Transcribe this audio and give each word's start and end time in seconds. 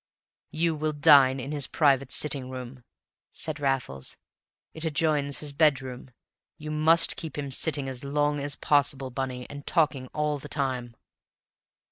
"You 0.49 0.73
will 0.73 0.93
dine 0.93 1.39
in 1.39 1.51
his 1.51 1.67
private 1.67 2.11
sitting 2.11 2.49
room," 2.49 2.83
said 3.31 3.59
Raffles; 3.59 4.17
"it 4.73 4.83
adjoins 4.83 5.41
his 5.41 5.53
bedroom. 5.53 6.09
You 6.57 6.71
must 6.71 7.15
keep 7.15 7.37
him 7.37 7.51
sitting 7.51 7.87
as 7.87 8.03
long 8.03 8.39
as 8.39 8.55
possible, 8.55 9.11
Bunny, 9.11 9.47
and 9.47 9.63
talking 9.67 10.07
all 10.07 10.39
the 10.39 10.49
time!" 10.49 10.95